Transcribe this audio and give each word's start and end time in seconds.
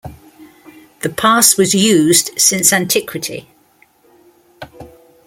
The 1.01 1.09
pass 1.09 1.59
was 1.59 1.75
used 1.75 2.31
since 2.35 2.73
antiquity. 2.73 3.47